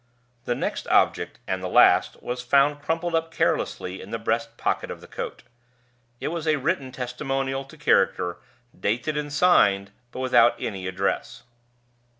The 0.45 0.55
next 0.55 0.87
object, 0.87 1.37
and 1.45 1.61
the 1.61 1.67
last, 1.67 2.23
was 2.23 2.41
found 2.41 2.81
crumpled 2.81 3.13
up 3.13 3.31
carelessly 3.31 4.01
in 4.01 4.09
the 4.09 4.17
breast 4.17 4.57
pocket 4.57 4.89
of 4.89 4.99
the 4.99 5.05
coat. 5.07 5.43
It 6.19 6.29
was 6.29 6.47
a 6.47 6.55
written 6.55 6.91
testimonial 6.91 7.63
to 7.65 7.77
character, 7.77 8.37
dated 8.75 9.15
and 9.15 9.31
signed, 9.31 9.91
but 10.11 10.17
without 10.21 10.55
any 10.59 10.87
address. 10.87 11.43